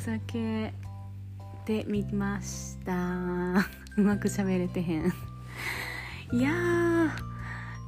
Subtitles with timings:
[0.00, 0.72] ふざけ
[1.66, 2.94] てみました。
[3.98, 5.12] うまく喋れてへん。
[6.32, 7.10] いやー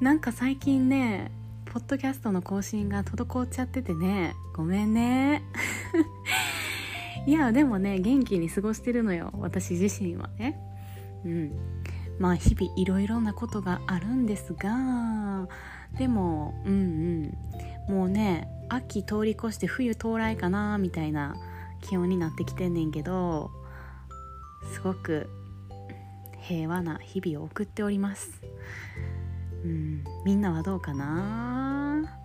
[0.03, 1.31] なんか最近ね
[1.65, 4.35] ポッドキャストの更新が滞っちゃっててね。
[4.55, 5.43] ごめんね。
[7.27, 9.33] いやでもね元気に過ごしてるのよ。
[9.39, 10.61] 私自身はね。
[11.25, 11.53] うん。
[12.19, 15.49] まあ日々いろいろなことがあるんですが。
[15.97, 17.35] でもうん
[17.89, 17.95] うん。
[17.95, 21.37] もうね秋通り越して冬到来かなみたいな。
[21.83, 23.51] 気温になってきてんねんけど
[24.73, 25.29] すごく
[26.41, 28.41] 平和な日々を送っております。
[29.65, 32.19] うんみんなはどうかな、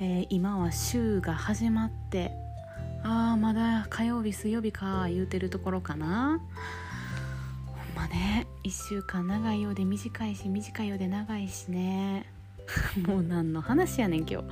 [0.00, 2.30] えー、今は週が始まって
[3.02, 6.40] あーまだ火曜日水曜日か言うてるところかな？
[7.66, 12.26] ほんまね1週間長いようで短いし短いようで長いしね。
[13.06, 14.48] もう何の話やねん今日。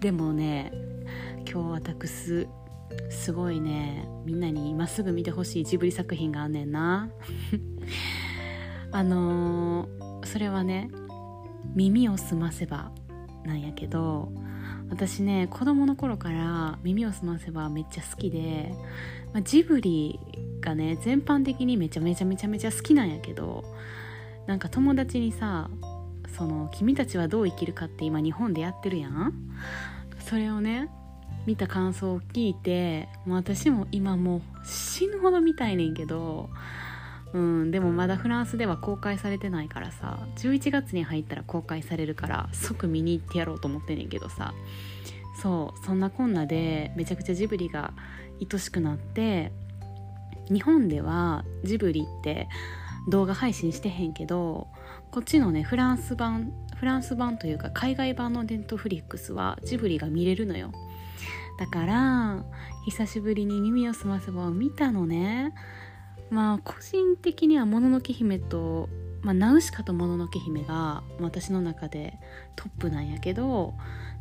[0.00, 0.72] でもね
[1.50, 2.48] 今日私
[3.10, 4.08] すごいね。
[4.24, 7.10] みんなに今すぐ見てほしいジブリ作品があんねんな。
[8.92, 10.90] あのー、それはね
[11.74, 12.92] 「耳をすませば」
[13.44, 14.32] なんやけど
[14.88, 18.72] 私ね子供の頃から「耳をすませば」めっちゃ好きで、
[19.32, 20.20] まあ、ジブリ
[20.60, 23.64] がね全般的にめちゃめちゃめちゃめちゃ好きなんやけど
[24.46, 25.70] なんか友達にさ
[26.36, 29.32] その「君たちはどう生きるか」って今日本でやってるやん。
[30.20, 30.88] それをね
[31.46, 36.50] 見た感想を聞いてもう私も今もう死ぬほど見たいねんけど
[37.32, 44.54] うんでもまだフランスでは公開されてないからさ11月に入ったら公開されるから即見に行ってやろうと思ってんねんけどさ。
[45.34, 47.92] そうそんなこんなでめちゃくちゃジブリが
[48.40, 49.52] 愛しくなって
[50.50, 52.48] 日本ではジブリって
[53.08, 54.68] 動画配信してへんけど
[55.10, 60.72] こっちのねフランス版フランス版というか海外版のデントフリックスはジブリが見れるのよ。
[61.58, 62.44] だから
[62.84, 65.54] 久しぶりに耳をすませばを見たのね。
[66.30, 68.88] まあ個人的にはもののけ姫と、
[69.22, 72.18] まあ、ナウシカともののけ姫が私の中で
[72.56, 73.74] トップなんやけど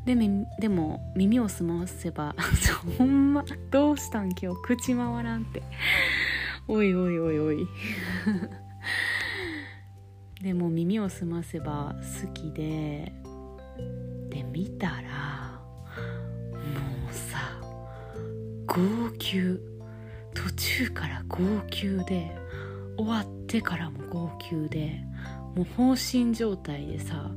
[0.05, 0.15] で
[0.59, 2.35] でも耳をすませば
[2.97, 4.61] ほんまどうしたん今日？
[4.61, 5.63] 口回らんって。
[6.67, 7.67] おいおいおいおい。
[10.41, 13.13] でも耳をすませば好きで
[14.29, 15.42] で見たら
[18.73, 18.81] 号
[19.19, 19.59] 泣。
[20.33, 22.35] 途中から号泣で
[22.97, 24.99] 終わってからも号泣で
[25.55, 27.29] もう放心状態でさ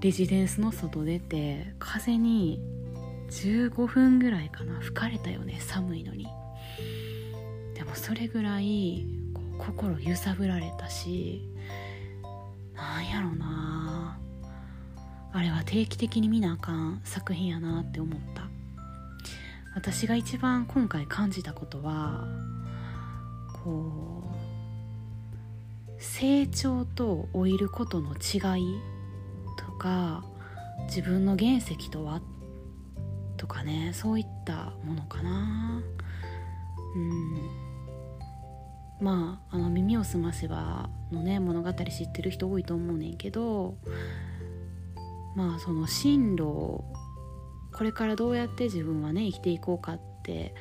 [0.00, 2.60] レジデンスの外出て風に
[3.30, 6.28] 15分ぐらいかな吹かれたよね寒いのに。
[7.74, 9.06] でもそれぐらい
[9.58, 11.42] 心揺さぶられたし
[12.74, 14.20] なんやろな。
[15.32, 18.59] あれは定期的に見なあかん作品やなって思った。
[19.80, 22.28] 私が一番今回感じたことは
[23.64, 24.24] こ
[25.88, 28.78] う成長と老いることの違い
[29.56, 30.22] とか
[30.84, 32.20] 自分の原石とは
[33.38, 35.82] とかねそういったものかな。
[36.94, 37.40] うん。
[39.00, 43.78] まああの耳をすませばのね物語知ってる人多いと思うねんけど
[45.34, 46.84] まあその進路
[47.80, 50.54] これからどうやって自分はね生きていこうかって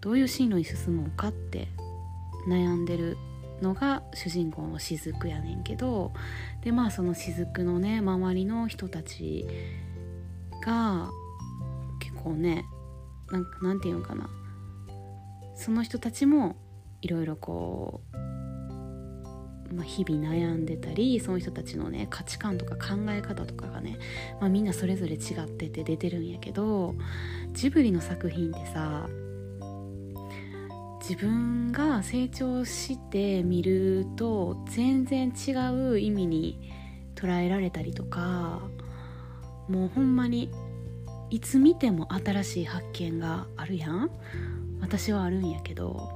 [0.00, 1.66] どういう進路に進もうかって
[2.48, 3.16] 悩んでる
[3.60, 6.12] のが主人公の雫やねんけど
[6.62, 9.48] でまあその雫のね周りの人たち
[10.64, 11.10] が
[11.98, 12.66] 結構ね
[13.32, 14.30] なんかなんていうのかな。
[15.56, 16.54] その人たちも
[17.02, 18.16] いろいろこう、
[19.72, 23.98] まあ、日々悩んでたりその人たちのね価値観とか考え方とかがね、
[24.40, 26.94] まあ、みんなそれぞれ違ってて出てるんやけど
[27.52, 29.08] ジブリの作品ってさ
[31.00, 35.52] 自分が成長して見ると全然違
[35.92, 36.70] う意味に
[37.14, 38.60] 捉えられたりとか
[39.68, 40.50] もうほんまに
[41.30, 44.10] いつ見ても新しい発見があるやん。
[44.80, 46.10] 私はあるんやけど。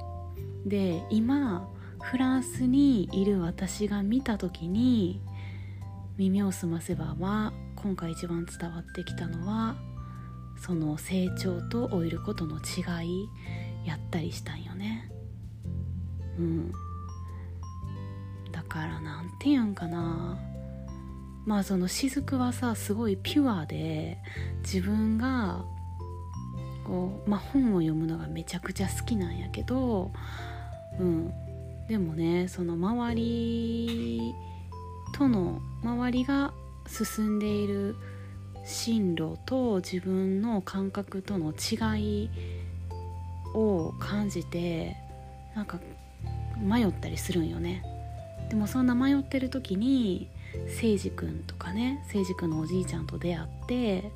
[0.65, 1.69] で今
[2.11, 5.21] フランスにいる私が見た時に
[6.17, 9.75] 「耳をすませば」は今回一番伝わってきたのは
[10.55, 13.27] その成長と老いることの違い
[13.85, 15.11] やったりしたんよね。
[16.37, 16.71] うん。
[18.51, 20.37] だからなんて言うんかな。
[21.45, 24.19] まあその雫はさすごいピュアで
[24.59, 25.65] 自分が
[26.85, 30.11] こう、まあ、本を読むのがめちゃくちゃ好きなんやけど
[30.99, 31.33] うん。
[31.87, 34.33] でもねその周り
[35.13, 36.53] との周りが
[36.87, 37.95] 進んでいる
[38.65, 42.29] 進路と自分の感覚との違い
[43.53, 44.95] を感じて
[45.55, 45.79] なんか
[46.59, 47.83] 迷ったりするんよね。
[48.49, 50.29] でもそんな迷ってる時に
[50.67, 54.11] 誠司君とかね誠司君のおじいちゃんと出会って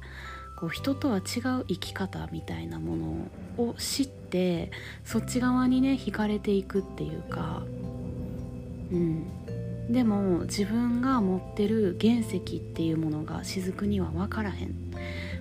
[0.59, 4.71] こう人とは違う生き方みたいなものを知って
[5.05, 7.63] そっち側にね惹かれていくっていうか。
[8.91, 9.23] うん。
[9.89, 14.91] でも自分が持ってる原石っていうものが雫には分からへん、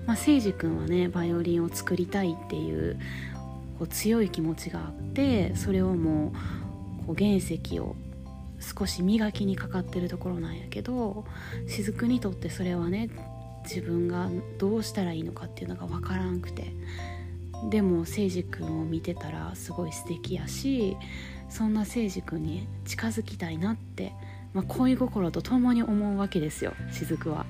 [0.07, 2.99] まあ、誠司君はねバイオリンを作りたいっていう
[3.79, 6.33] こう強い気持ちがあってそれをも
[7.03, 7.95] うこう原石を
[8.59, 11.27] 少し磨きにかかってるところなんやけど
[11.67, 13.11] 雫にとってそれはね
[13.69, 16.73] 自分がどうしたらいいのかっていうのが分からんくて
[17.71, 20.97] でも誠司君を見てたらすごい素敵やし
[21.51, 24.13] そんな誠司君に近づきたいなって、
[24.55, 27.47] まあ、恋心とともに思うわけですよ雫は。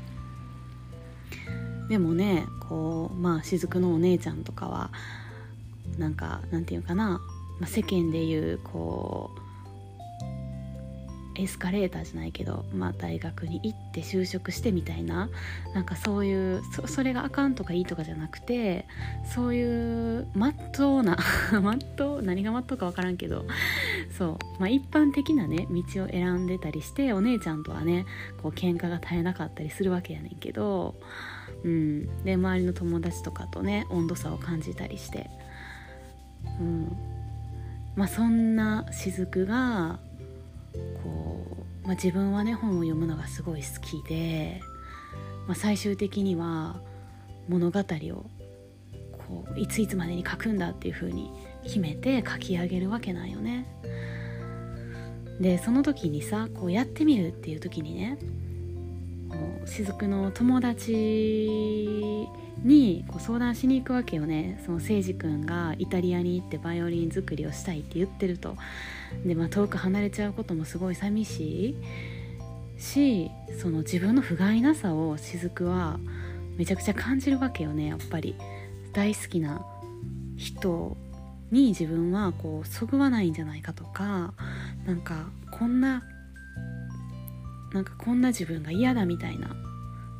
[1.88, 4.90] でもねこうまあ雫のお姉ちゃんとかは
[5.98, 7.20] なんかなんていうかな、
[7.60, 9.47] まあ、世間でいうこう
[11.38, 15.30] エスカレーターじゃないけど、まあ、大学に行って就職してみたいな
[15.74, 18.86] なんかそういうそれがあかんとかいいとかじゃなくて
[19.34, 21.16] そういうまっとうな
[21.62, 23.44] まっとう何がまっとうか分からんけど
[24.16, 28.04] そう、まあ、一般的なね道を選んでたりしてお姉ちゃんとはね
[28.42, 30.94] こう喧嘩が絶えなかったりするわけやねんけど、
[31.64, 35.30] うん、で周りの友達とかとね温度差を感じたりして、
[36.60, 36.96] うん。
[37.96, 39.98] まあ、そんな雫が
[40.72, 40.78] こ
[41.26, 41.27] う、
[41.88, 44.60] まあ、自分はね本を読むのがすごい好きで、
[45.46, 46.82] まあ、最終的には
[47.48, 47.82] 物語を
[49.26, 51.32] こういついつまでに書くんだっていう風に
[51.64, 53.66] 決めて書き上げるわけなんよね。
[55.40, 58.18] でその時にさこうやってみるっていう時にね
[59.64, 62.28] 雫の友達
[62.62, 68.56] にこう相談しに行くわけよねその誠司君がイタリアに行ってバイオリン作りをしたいって言ってると
[69.24, 71.76] で、まあ、遠く離れちゃうこともすごい寂し
[72.76, 75.98] いしその自分の不甲斐なさを雫は
[76.56, 78.34] めちゃくちゃ感じるわけよねやっぱり。
[78.92, 79.64] 大好きな
[80.36, 80.96] 人
[81.50, 84.34] に自分はこうそぐわないんじゃないかとか
[84.86, 86.02] なんかこんな
[87.72, 89.54] なんかこんな自分が嫌だみたいな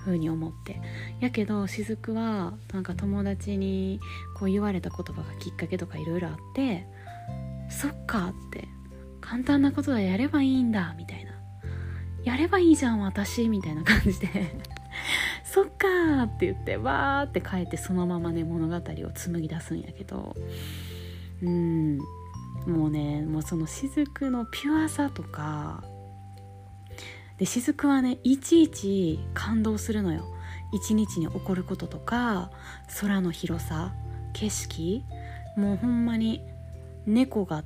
[0.05, 0.81] 風に思って。
[1.21, 4.01] やけど雫はなんか友達に
[4.37, 6.87] こう言われた言葉がきっかけとかいろいろあって
[7.69, 8.69] そっかって
[9.29, 11.33] 簡単なことはやればいいんだみたいな。
[12.25, 14.59] やればいいじゃん私みたいな感じで。
[15.45, 20.35] そっかーって言ってわーって帰ってそのままね物語を紡ぎ出すんやけど。
[21.43, 21.99] うん。
[22.67, 25.85] もうねもうその雫のピュアさとか。
[27.37, 30.25] で雫はねいちいち感動するのよ。
[30.73, 32.51] 一日に起こることとか
[33.01, 33.93] 空の広さ
[34.33, 35.05] 景色。
[35.59, 36.41] もうほんまに
[37.05, 37.63] 猫が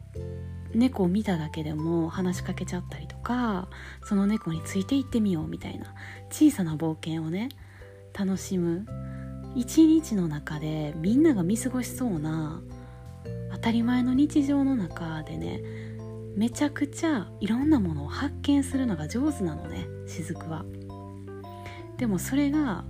[0.75, 3.69] 猫を見ただけでも話しかけちゃったりとか
[4.05, 5.95] その猫についていってみようみたいな
[6.31, 7.51] 小さな冒険をね
[8.19, 8.87] 楽しむ
[9.55, 12.63] 一日の中でみんなが見過ごしそうな
[13.53, 15.63] 当たり前の日常の中でね
[16.35, 20.65] めちゃくちゃいろんなものを発見するのが上手なのね雫は。
[21.99, 22.85] でもそれが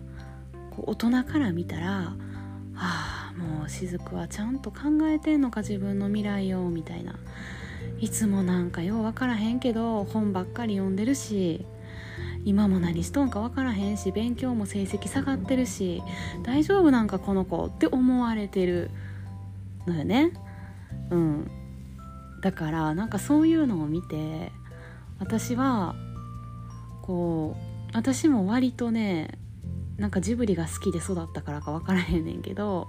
[0.71, 2.15] こう大人から見たら
[2.77, 7.17] 「ああもう雫はちゃんと考えてんのか自分の未来を」みたいな
[8.01, 11.65] いつもなんかよう分からへんけど本ばっかり読んでるし
[12.45, 16.03] 今も何しとんか分からへんし勉強も成績下がってるし
[16.43, 18.91] 大丈夫なんかこの子って思われてる
[19.87, 20.33] のよね。
[21.11, 21.51] うん。
[22.41, 24.51] だからなんかそういうのを見て
[25.21, 25.95] 私は
[27.03, 29.39] こう私も割とね
[29.97, 32.89] なんかジブリが好きで育ったからか分からへんねんけど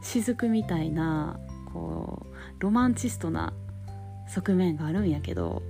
[0.00, 1.38] 雫みたいな
[1.72, 3.52] こうロマンチストな
[4.34, 5.62] 側面があるんやけど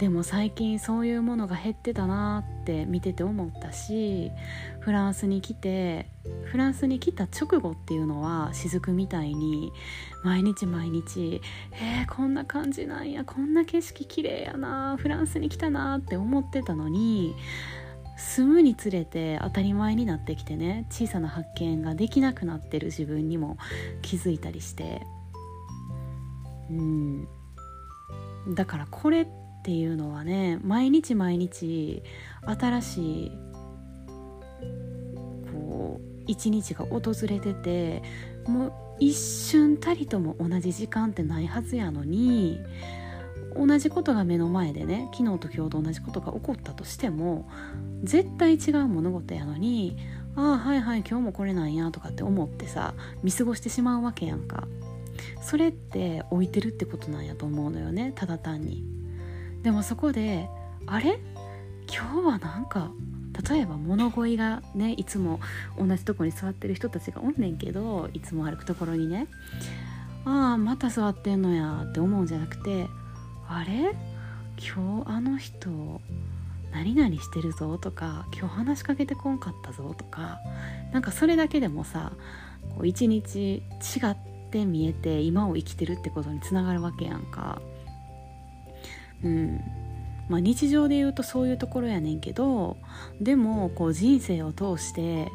[0.00, 4.30] でも最近そういうものが減ってたなって見てて思ったし
[4.80, 6.08] フランスに来て
[6.46, 9.72] フランスに来た直後っていうのは雫みたいに
[10.24, 11.42] 毎日毎日
[11.78, 17.34] 「えー、こんな感じなんやこんな景色綺麗やなフランスに来たな」って思ってたのに
[18.16, 23.58] 住むにつれて当たり前になってきてね小さな発見ができなくなってる自分にも
[24.00, 25.02] 気づいたりして。
[26.70, 27.28] うん。
[28.54, 29.26] だからこれっ
[29.62, 32.02] ていうのはね毎日毎日
[32.44, 33.32] 新しい
[35.52, 38.02] こう一日が訪れてて
[38.46, 42.60] もう一瞬たりとも同じ時間ってないはずやのに
[43.54, 47.48] 同じことが目の前でね昨日と今日と同じことが起こったとしても
[48.02, 49.96] 絶対違う物事やのに
[50.36, 54.68] ああはいはい今日もこれなんやとかって思ってさ見過ごしてしまうわけやんか。
[55.42, 58.84] それって置いてるってことなんやと思うのよねただ単に。
[59.62, 60.48] でもそこで
[60.86, 61.18] あれ？
[61.86, 62.90] 今日はなんか
[63.50, 65.40] 例えば物乞いがねいつも
[65.78, 69.26] 同じとこに座ってる人たちがおんねんけどいつも歩くところにね。
[70.24, 72.86] ああまた座ってんのやって思うんじゃなくて
[73.48, 73.94] あれ？
[74.58, 76.00] 今日あの人
[76.70, 80.38] 何々してるぞとか今日話しかけてこんかったぞとか
[80.92, 82.12] なんかそれだけでもさ
[82.84, 83.60] 一日違
[84.10, 84.16] っ
[84.50, 87.60] て見えて今を生きてるってことにつながるわけやんか。
[89.22, 89.60] うん
[90.28, 92.76] まあ、日常で言うとそういうところやねんけど
[93.20, 95.30] でもこう人生を通して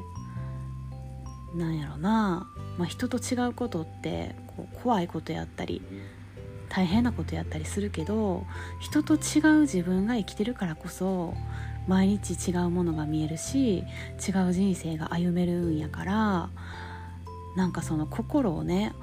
[1.54, 5.82] なんやろな、まあ、人と違うことってこう怖いことやったり
[6.70, 8.46] 大変なことやったりするけど
[8.80, 11.34] 人と違う自分が生きてるからこそ
[11.88, 16.50] 毎日違うものが見えるし違う人生が歩めるんやから
[17.56, 18.94] なんかその心をね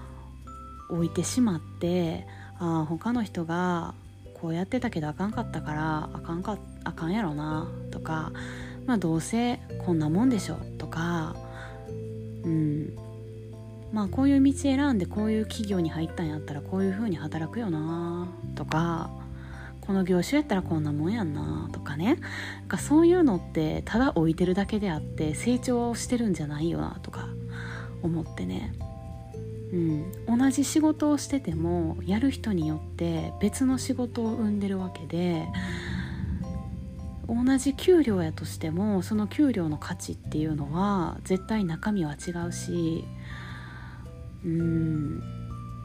[0.90, 2.26] 置いてしまって
[2.58, 3.94] ああ他の人が
[4.40, 8.32] こうやってたけどあかんかったからあかんかあかんやろなとか
[8.86, 11.36] まあどうせこんなもんでしょとか
[12.44, 12.96] うん。
[13.92, 19.10] まあこういう道選んでこういう企業に入ったんやったらこういう風に働くよなとか
[19.82, 22.18] この業種やったらこんなもんやんなとかね。
[22.68, 27.28] かそういうのってただ置いてるだけであって成長してるんじゃないよなとか。
[28.02, 28.72] 思ってね、
[29.72, 35.46] うん、同じ仕事をしててもやる人によって別の仕事を生んでるわけで
[37.28, 43.04] 同じ給料やとしてもその給料の価値っていうのは絶対中身は違うし
[44.44, 45.20] うん。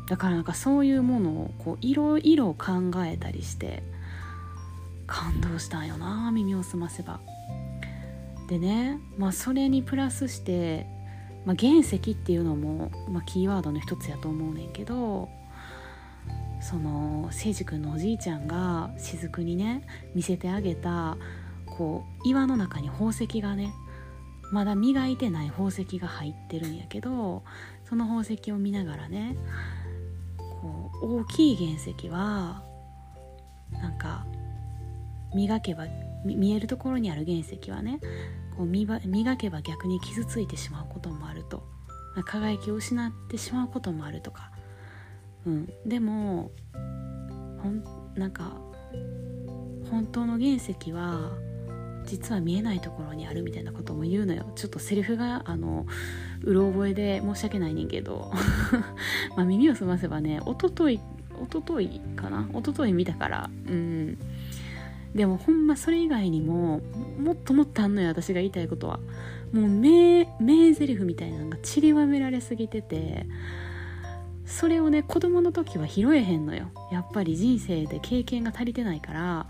[0.07, 3.83] だからなんかそういうものをこういろいろ考えたりして
[5.05, 7.19] 感動したんよな耳を澄ませば。
[8.47, 10.87] でね、まあ、それにプラスして、
[11.47, 15.29] まあ、原石っていうのも、まあ、キーワードの一つやと思うねんけど
[16.59, 21.15] その誠司君のおじいちゃんが雫にね見せてあげた
[21.65, 23.73] こう岩の中に宝石がね
[24.51, 27.43] まだ磨いてない宝石が入ってるんやけど
[27.85, 29.37] その宝石を見ながらね
[30.61, 32.61] こう大きい原石は
[33.71, 34.25] なんか
[35.33, 35.85] 磨けば
[36.25, 38.01] 見えるところにある原石はね
[38.57, 38.99] こう磨
[39.37, 41.63] けば逆に傷ついてしまうこともあると。
[42.23, 44.51] 輝きを失ってしまうこともあるとか、
[45.45, 46.51] うん、でも
[47.61, 47.83] ほん
[48.15, 48.57] なんか
[49.89, 51.31] 本当の原石は
[52.05, 54.51] 実は見えないところにあるみたいなことも言うのよ。
[54.55, 55.85] ちょっとセリフがあの
[56.41, 58.31] うろ覚えで申し訳ないねんけど。
[59.35, 60.99] まあ耳を澄ませばねおととい
[61.41, 62.49] おとといかな？
[62.53, 63.49] おととい見たから。
[63.67, 64.17] うん。
[65.15, 66.81] でもほんまそれ以外にも
[67.19, 68.99] もっともっとあんのよ私が言いたいことは。
[69.51, 73.25] もう名名台詞みたいなのが散りばめられすぎてて
[74.45, 76.69] それをね子供の時は拾えへんのよ。
[76.91, 79.47] やっぱり人生で経験が足りてないから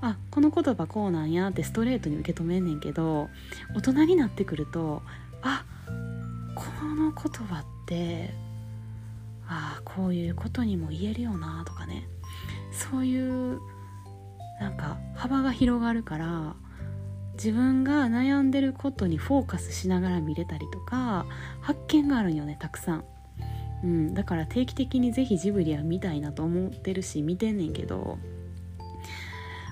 [0.00, 3.30] あこの言葉こうなんやってストレートに受け止めんねんけど
[3.74, 5.02] 大人になってくると
[5.42, 5.64] あ
[6.54, 8.34] この言葉って
[9.46, 12.06] ああこういうことにも言えるよなとかね。
[12.72, 13.60] そういう
[14.62, 16.54] なんか幅が広がるから
[17.34, 21.26] 自分が悩んでることにフォーカスしながら見れたりとか
[21.60, 23.04] 発見があるんよねたくさん、
[23.82, 28.18] うん、だから定期的にぜひジブリは見たいなと思ってるし見てんねんけど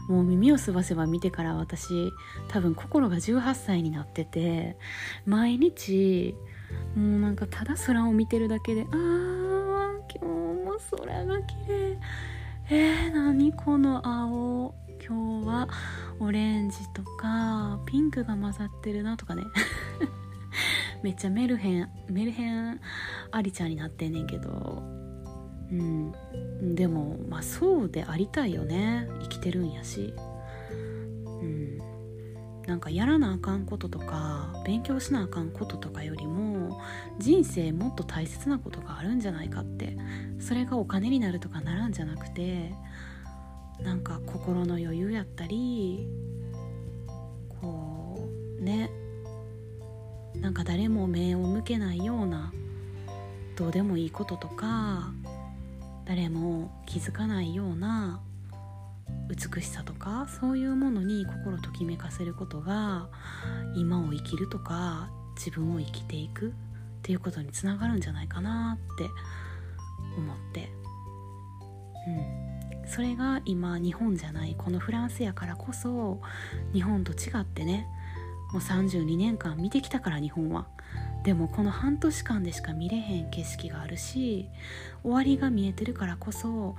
[0.08, 2.12] もう耳をすばせば見てから私
[2.48, 4.76] 多分心が18歳になってて
[5.24, 6.34] 毎日
[6.96, 11.98] もうなんかただ空を見てるだけであー今日も空が綺麗。
[12.72, 14.76] えー、何この青？
[15.04, 15.68] 今日は
[16.20, 19.42] オレンジとかピンクが混ざってるなとかね。
[21.02, 22.80] めっちゃメルヘンメルヘン
[23.32, 24.84] アリちゃんになってんねんけど。
[25.72, 26.12] うん。
[26.76, 29.08] でもまあそうでありたいよね。
[29.22, 30.14] 生きてるんやし。
[32.70, 36.80] なんかやらなあかんこととか勉強しなあかんこととかよりも
[37.18, 39.96] 人生もっと大切なことがあるんじゃないかって
[40.38, 42.72] それがお金になるとかならんじゃなくて
[43.80, 46.06] なんか心の余裕やったり
[47.60, 48.28] こ
[48.60, 48.88] うね
[50.36, 52.52] なんか誰も目を向けないような
[53.56, 55.12] どうでもいいこととか
[56.04, 58.20] 誰も気づかないような
[59.28, 63.08] 美しさとかそういうものに心ときめかせることが
[63.76, 66.52] 今を生きるとか自分を生きていくっ
[67.02, 69.04] ていうことにつながるんじゃないかなって
[70.16, 70.70] 思って、
[72.08, 76.20] うん、それが今日本じゃないこのフランスやからこそ
[76.72, 77.86] 日本と違ってね
[78.52, 80.66] もう32年間見てきたから日本は。
[81.22, 84.48] でもこの半年間でしか見れへん景色があるし
[85.02, 86.76] 終わりが見えてるからこそ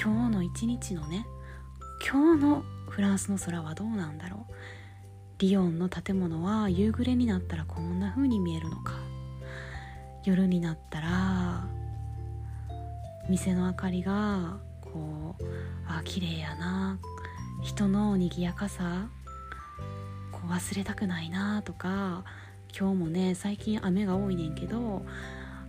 [0.00, 1.26] 今日の一日のね
[2.02, 4.52] 今日のフランスの空はどうなんだろう？
[5.38, 8.94] リヨンの建物は夕暮れになったらこんな風に見えるのか？
[10.24, 11.66] 夜になったら
[13.28, 15.44] 店の明かりがこう
[15.86, 16.98] あ綺麗やな。
[17.62, 19.08] 人の賑やかさ。
[20.32, 22.24] こう忘れたくないなとか。
[22.76, 25.04] 今日もね最近雨が多いねんけど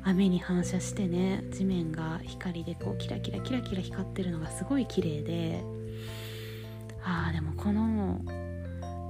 [0.03, 5.63] 雨に反射してね地面が光でこうキラキラキラキラ光ってるのがすごい綺麗で。
[7.03, 8.21] ああでもこの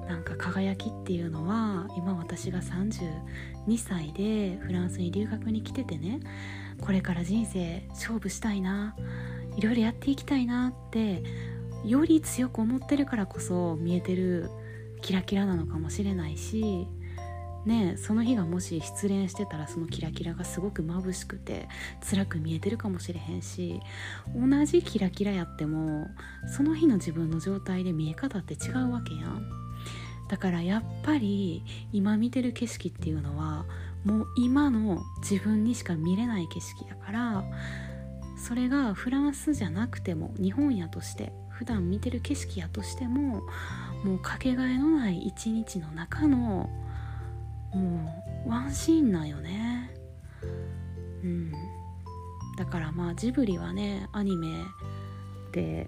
[0.08, 6.20] なんか輝きっていうのは今私が32歳でフランスに留学に来ててね
[6.82, 8.96] これから人生勝負したいな
[9.56, 11.24] いろいろやっていきたいなって
[11.86, 14.50] より強く思ってるからこそ見えてる
[15.02, 16.88] キラキラなのかもしれないし
[17.66, 21.68] ねその日がもし失恋してたらそのキラキラがすごく眩しくて
[22.10, 23.80] 辛く見えてるかもしれへんし
[24.36, 26.08] 同じキラキラやっても
[26.48, 29.62] その日の自分の状態で見え方って違うわけやん。
[30.28, 33.66] だからやっぱり今見てる景色っていうのは
[34.06, 37.44] もう今の自分にしか見れない景色だから
[38.38, 43.44] それがフランスじゃなくても日本やとして普段見てる景色やとしても
[44.06, 46.70] もうかけがえのない一日の中の
[47.74, 49.92] もうワンシーンなんよね。
[51.24, 51.52] うん。
[52.58, 54.48] だからまあジブリはねアニメ
[55.52, 55.88] で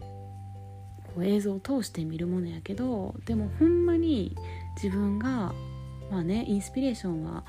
[1.03, 4.35] こう映像を通して見るものやけどでもほんまに
[4.75, 5.53] 自分が
[6.09, 7.43] まあねインスピレーションは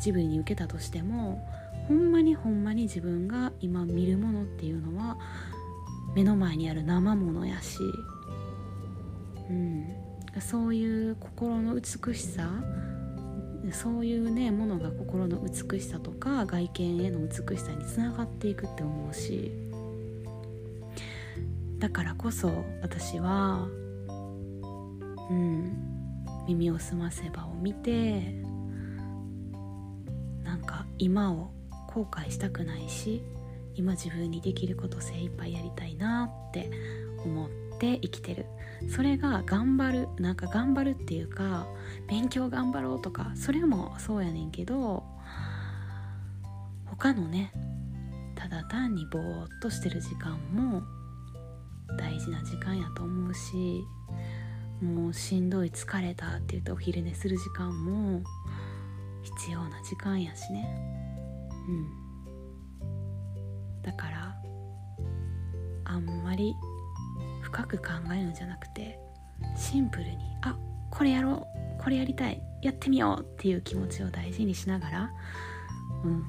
[0.00, 1.46] ジブリに受けたとしても
[1.88, 5.18] ほんまにほんまに自分が今見るものっていうのは
[6.14, 7.78] 目の前にある生ものやし、
[9.50, 9.88] うん、
[10.40, 12.48] そういう心の美しさ
[13.70, 19.52] そういうねものが心の美しさとか外見への美しさにつながっていくって思うし。
[21.82, 23.66] だからこそ私は
[25.28, 25.76] うん
[26.46, 28.40] 「耳をすませば」を見て
[30.44, 31.50] なんか今を
[31.88, 33.24] 後悔したくないし
[33.74, 36.70] 今自分にできること精一杯やりたいなって
[37.24, 37.61] 思って
[38.02, 38.46] 生きてる。
[38.88, 41.66] それが頑張るなんか頑張るっていうか
[42.08, 45.04] 勉強頑張ろうとかそれもそうやねんけど
[46.86, 47.52] 他のね
[48.34, 50.82] ただ単にぼーっとしてる時間も
[51.96, 53.84] 大事な時間やと思うし
[54.82, 58.22] もうしんどい疲れたって言ってお昼寝する時間も
[59.22, 60.66] 必要な時間やしね。
[61.68, 61.86] うん。
[63.82, 64.36] だから
[65.84, 66.52] あんまり
[67.52, 67.84] 深く考
[68.14, 68.98] えるんじゃなくて
[69.56, 70.56] シンプルにあ
[70.90, 71.46] これやろ
[71.78, 75.10] うこれやりたいやってみようっていう気持ちを大事にしながら
[76.04, 76.24] うん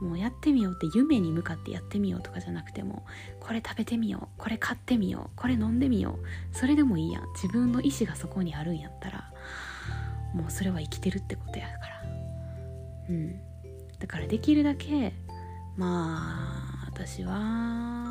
[0.00, 3.04] もうやってみようって夢に向かってやってみようとかじゃなくても
[3.40, 7.22] これ食べてみようこれ買ってみようこれ飲んでみようそれでもいいやん。
[7.34, 9.32] 自分の意志がそこにあるんやったら
[10.34, 12.02] もうそれは生きてるってことやから。
[13.08, 13.40] うん。
[13.98, 15.14] だからできるだけ
[15.76, 18.03] まあ私は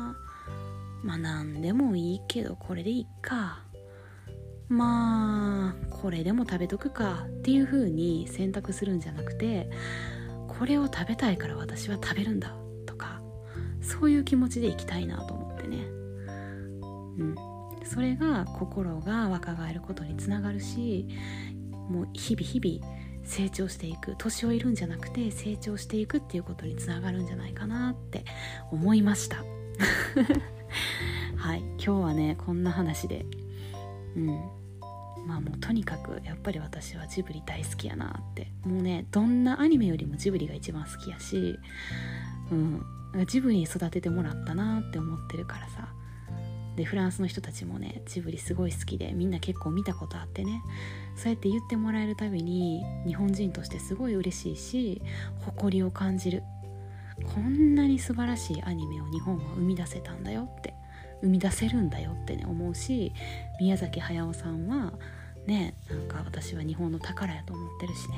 [1.04, 3.62] まあ何でもいいけどこれでいいか。
[4.68, 9.68] まあこれでも食べとくかっていう風に選択するんじゃなくて
[10.48, 13.20] これを食べたいから私は食べるんだとか
[13.82, 15.76] そういう気持ちでいきたいなと思ってね。
[17.18, 17.34] うん。
[17.84, 21.06] それが心が若返ることにつながるし
[21.70, 28.24] もう日々日々成長していく年老いるんじゃなくて成長していくっていうことにつながるんじゃないかなって
[28.70, 29.44] 思いました。
[31.44, 31.58] はい。
[31.72, 33.26] 今日はねこんな話で。
[34.16, 34.28] うん。
[35.26, 38.50] まあもうとにかくやっぱり私はジブリ大好きやなって。
[38.64, 41.58] もうねどんなアニメよりもジブリが一番好きやし、
[42.50, 42.82] うん、
[43.26, 45.86] ジブリに育ててもらったなって思ってるからさ。
[46.76, 50.62] でフランスの人たちもねジブリすごい好きでみんな結構見たことあってね。
[51.14, 55.02] そうやって言ってもらえるたびに日本人としてすごい嬉しいし
[55.40, 56.42] 誇りを感じる。
[57.34, 60.72] こんなに素晴らしいアニメを日本は生み出せたんだよって。
[61.20, 63.12] 生み出せるんだよってね思うし
[63.60, 64.94] 宮崎駿さんは
[65.46, 68.16] ねなんか私は日本の宝やと思ってるしね。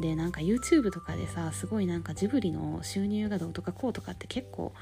[0.00, 4.72] でなんか YouTube とかでさすごいなんかジブリの収入がどうとかこうとかって結構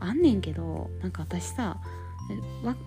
[0.00, 1.76] あんねんけどなんか私さ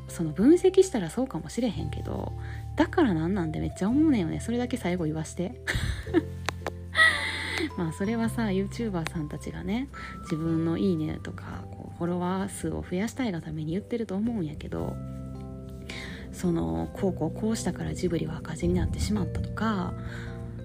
[0.07, 2.33] その分析したらそうかもしれへんけど
[2.75, 4.39] だからなんなんでめっちゃ思うねんよね。
[4.39, 5.61] それだけ最後言わして。
[7.77, 9.89] まあそれはさ YouTuber さんたちがね
[10.23, 11.65] 自分の「いいね」とか
[11.97, 14.95] フォロワー数を増やしたいがために言ってると思うんやけど
[16.31, 19.93] そのこうこうこうしたからジブリは赤字になってしまったとか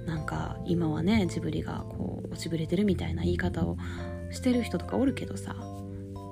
[0.07, 3.77] なんか今はねジブリがこう落ちぶれてるみたいな言い方を
[4.31, 5.55] してる人とかおるけどさ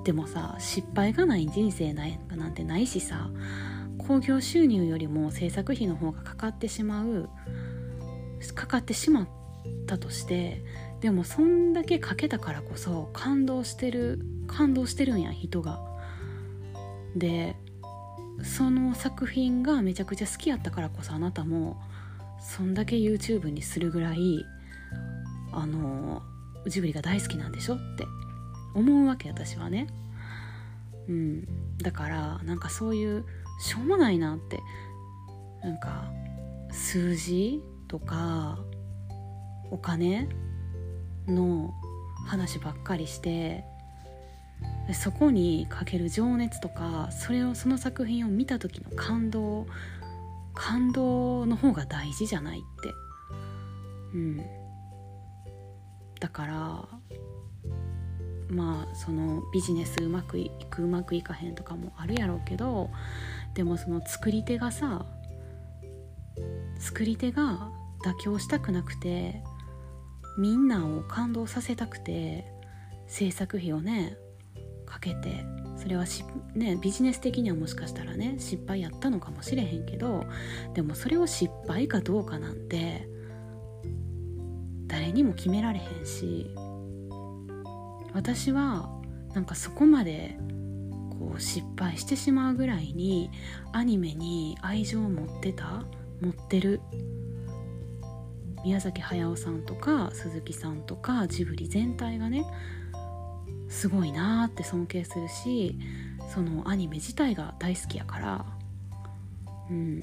[0.05, 3.31] でもさ失敗がない人生ないなんてないしさ
[3.99, 7.29] 興行収入よりも制作費の方がかかってしまう
[8.55, 9.29] かかってしまっ
[9.87, 10.63] たとして
[11.01, 15.81] でもそんだけかけたからこそ感動してる感動してるんや人が。
[17.17, 17.57] で
[18.43, 21.81] その作品がめちゃくちゃ好きやったからこそあなたも
[22.41, 24.45] そんだけ YouTube にするぐらい
[25.53, 26.23] あの
[26.67, 28.07] ジブリが大好きなんでしょって
[28.75, 29.89] 思うわけ私はね。
[31.09, 33.25] うん、だからなんかそういう
[33.61, 34.61] しょうもないなって
[35.63, 36.11] なんか
[36.71, 38.59] 数字とか
[39.71, 40.29] お金
[41.29, 41.73] の
[42.27, 43.65] 話ばっかりして
[44.93, 49.67] そこにかける情熱とかそれをその作品を見た時の感動
[50.55, 52.93] 感動の方が大事じゃないって。
[54.13, 54.37] うん。
[56.19, 56.89] だから
[58.51, 62.91] まあそのビジネスうまくいくうまくいかへんとかもあるやろうけど
[63.55, 65.07] でもその作り手がさ
[66.79, 67.71] 作り手が
[68.05, 69.43] 妥協したくなくて
[70.39, 72.47] みんなを感動させたくて
[73.09, 74.17] 制作費をね
[74.87, 75.45] かけて
[75.77, 76.25] それはし、
[76.55, 80.25] ね、ビジネス的にはもしかしたらね失敗やったのかもしれへんけど
[80.75, 83.09] でもそれを失敗かどうかなんて
[84.87, 86.51] 誰にも決められへんし
[88.15, 88.89] 私は
[89.35, 90.39] なんかそこまで
[91.19, 93.31] こう失敗してしまうぐらいに
[93.73, 95.85] アニメに愛情を持ってた
[96.21, 96.81] 持ってる
[98.65, 102.45] 宮崎駿さんとか鈴木さんとかジブリ全体がね
[103.69, 105.79] すごいなーって尊敬するし
[106.33, 108.47] そのアニメ自体が大好きやから。
[109.71, 110.03] うん、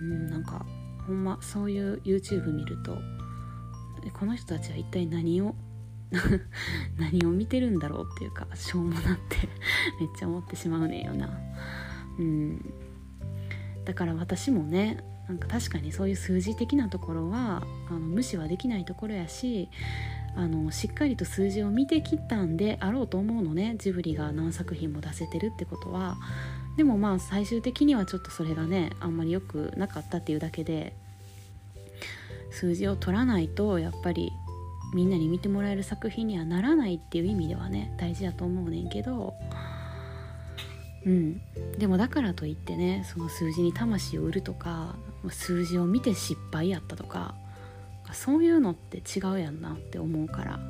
[0.00, 0.64] うん、なんか
[1.06, 2.96] ほんまそういう YouTube 見ると
[4.18, 5.54] この人たちは一体何を
[6.98, 9.36] 何を見てるんだろうっていうかしょうもなって
[10.00, 11.28] めっちゃ思ってしまうねんよな。
[12.18, 12.74] うん。
[13.84, 19.68] だから私もねなんか確かにそういう数字的なところはあの無視はできないところやし
[20.34, 26.16] あのしっかりと数字を見てきたんであろうと思うのねジブリが何作品も出せてるってことは。
[26.76, 30.94] でもまあ最終的にはちょっとそれがねあんまり良くなかったっていうだけで
[32.50, 34.32] 数字を取らないとやっぱり
[34.94, 39.34] みんなに見てもらえる作品にはならないっていう意味ではね大事だと思うねんけど。
[41.06, 41.40] うん。
[41.78, 44.96] でもだからといってねその数字に魂を売るとか
[45.28, 47.34] 数字を見て失敗やったとか
[48.12, 50.60] そういうのって違うやんなって思うから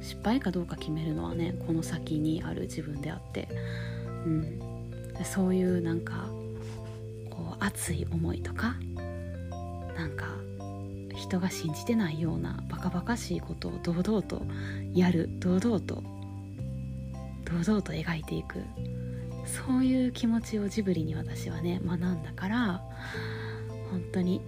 [0.00, 3.48] 失敗かどうか決めるのはねこの先にある自分であって、
[4.26, 4.60] うん、
[5.24, 6.28] そういうなんか
[7.30, 8.76] こう熱い思いとか
[9.96, 10.26] なんか
[11.14, 14.42] 人が信じてないようなバカバカしいことを堂々と
[14.92, 16.02] やる堂々と
[17.44, 18.58] 堂々と描いていく。
[19.46, 22.82] そういう気持ちをジブリに私はね学んだから
[23.94, 24.40] 本当に。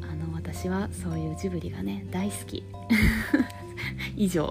[0.00, 2.64] あの私はそういうジブリがね大好き。
[4.16, 4.50] 以上。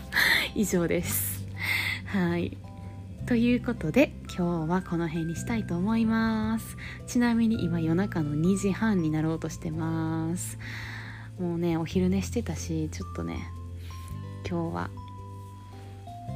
[0.54, 1.46] 以上です。
[2.04, 2.58] はい。
[3.26, 6.76] ということで今日はこの辺にしたいと思います。
[7.06, 10.58] ちなみに今夜中の2時半になろうとしてます。
[11.40, 13.48] もうねお昼寝してたしちょっとね
[14.46, 14.90] 今日は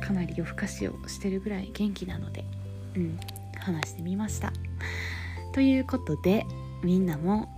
[0.01, 2.45] かなり夜更かしをしてるぐらい元気なので
[2.97, 3.19] うん
[3.59, 4.55] 話してみました。
[5.53, 6.47] ということで
[6.83, 7.49] みんなも、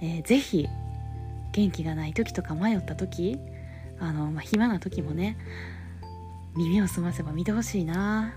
[0.00, 0.68] えー、ぜひ
[1.52, 3.38] 元気がない時とか迷った時
[4.00, 5.36] あの、まあ、暇な時もね
[6.56, 8.34] 耳を澄ませば見てほしいな。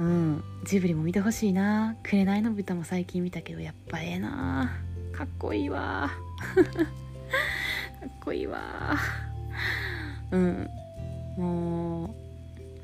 [0.00, 4.72] うんジブリも見てほしいな「紅の豚」も最近見たけどやっぱええな。
[5.12, 6.10] かっこいいわ。
[6.56, 8.96] かっこいいわ。
[10.30, 10.70] うん
[11.36, 12.29] もう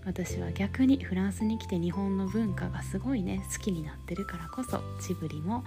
[0.06, 5.64] 私は逆にフランスに来て日本の文化がすごいね好きになってるからこそジブリも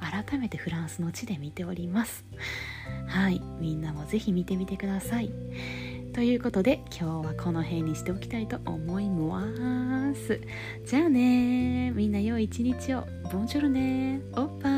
[0.00, 2.24] 改めてフランスの地で見ております。
[3.08, 5.30] はいみんなも是非見てみてください。
[6.14, 10.40] ということで今日はこの辺にしておきたいと思います。
[10.86, 13.04] じゃあねみんな良い一日を。
[13.32, 14.40] ボンジョルねー。
[14.40, 14.70] おっぱい